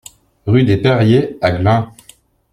Rue 0.47 0.63
des 0.63 0.77
Perriers 0.77 1.37
à 1.41 1.51
Glun 1.51 1.93